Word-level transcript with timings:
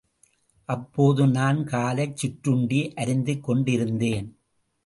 அப்போது 0.69 1.27
நான் 1.27 1.63
காலைச் 1.63 2.15
சிற்றுண்டி 2.15 2.93
அருந்திக் 2.95 3.43
கொண்டு 3.43 3.71
இருந்தேன். 3.71 4.27